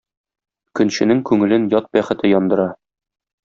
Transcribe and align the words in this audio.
Көнченең 0.79 1.21
күңелен 1.31 1.69
ят 1.77 1.93
бәхете 1.99 2.35
яндыра. 2.35 2.69